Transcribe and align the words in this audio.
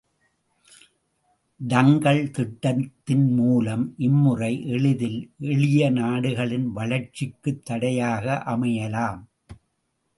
டங்கல் 1.59 2.31
திட்டத்தின் 2.31 3.33
மூலம் 3.33 3.93
இம்முறை 3.97 4.67
எளிதில் 4.67 5.19
எளியநாடுகளின் 5.41 6.67
வளர்ச்சிக்குத் 6.75 7.65
தடையாக 7.65 8.43
அமையலாம். 8.45 9.21